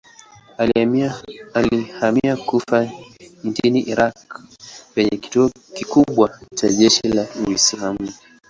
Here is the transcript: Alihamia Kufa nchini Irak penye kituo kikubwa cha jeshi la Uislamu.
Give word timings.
Alihamia 1.73 2.37
Kufa 2.45 2.89
nchini 3.43 3.79
Irak 3.81 4.41
penye 4.95 5.09
kituo 5.17 5.49
kikubwa 5.73 6.39
cha 6.55 6.69
jeshi 6.69 7.07
la 7.07 7.27
Uislamu. 7.47 8.07